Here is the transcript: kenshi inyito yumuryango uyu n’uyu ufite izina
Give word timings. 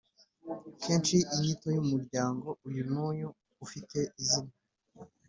kenshi 0.81 1.15
inyito 1.33 1.67
yumuryango 1.75 2.47
uyu 2.67 2.81
n’uyu 2.91 3.27
ufite 3.65 3.99
izina 4.21 4.53